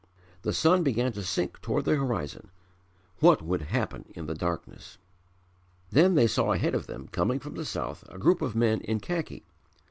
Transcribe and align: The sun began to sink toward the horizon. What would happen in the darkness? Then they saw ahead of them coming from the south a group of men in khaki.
The 0.41 0.51
sun 0.51 0.81
began 0.81 1.13
to 1.13 1.21
sink 1.21 1.61
toward 1.61 1.85
the 1.85 1.95
horizon. 1.95 2.49
What 3.19 3.43
would 3.43 3.61
happen 3.61 4.05
in 4.15 4.25
the 4.25 4.33
darkness? 4.33 4.97
Then 5.91 6.15
they 6.15 6.25
saw 6.25 6.53
ahead 6.53 6.73
of 6.73 6.87
them 6.87 7.07
coming 7.09 7.37
from 7.39 7.53
the 7.53 7.65
south 7.65 8.03
a 8.09 8.17
group 8.17 8.41
of 8.41 8.55
men 8.55 8.81
in 8.81 8.99
khaki. 8.99 9.43